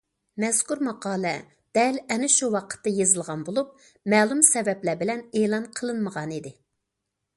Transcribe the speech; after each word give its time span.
مەزكۇر 0.43 0.79
ماقالە 0.87 1.33
دەل 1.79 1.99
ئەنە 2.15 2.29
شۇ 2.35 2.49
ۋاقىتتا 2.55 2.93
يېزىلغان 3.01 3.45
بولۇپ، 3.51 3.77
مەلۇم 4.15 4.41
سەۋەبلەر 4.49 4.99
بىلەن 5.03 5.23
ئېلان 5.31 5.69
قىلىنمىغانىدى. 5.81 6.57